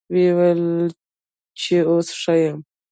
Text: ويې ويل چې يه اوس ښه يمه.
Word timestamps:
ويې 0.11 0.29
ويل 0.37 0.61
چې 1.61 1.71
يه 1.77 1.81
اوس 1.89 2.07
ښه 2.21 2.33
يمه. 2.41 2.61